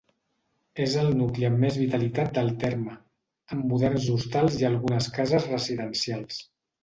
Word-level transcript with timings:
És 0.85 0.93
el 1.01 1.09
nucli 1.17 1.45
amb 1.49 1.59
més 1.63 1.75
vitalitat 1.81 2.31
del 2.37 2.49
terme, 2.63 2.95
amb 3.55 3.69
moderns 3.73 4.09
hostals 4.15 4.57
i 4.63 4.67
algunes 4.73 5.11
cases 5.19 5.49
residencials. 5.53 6.41